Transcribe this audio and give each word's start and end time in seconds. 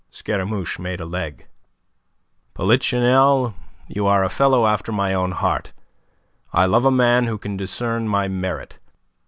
Scaramouche 0.09 0.79
made 0.79 0.99
a 0.99 1.05
leg. 1.05 1.45
"Polichinelle, 2.55 3.53
you 3.87 4.07
are 4.07 4.23
a 4.23 4.31
fellow 4.31 4.65
after 4.65 4.91
my 4.91 5.13
own 5.13 5.29
heart. 5.31 5.73
I 6.51 6.65
love 6.65 6.85
a 6.85 6.91
man 6.91 7.25
who 7.27 7.37
can 7.37 7.55
discern 7.55 8.07
my 8.07 8.27
merit. 8.27 8.79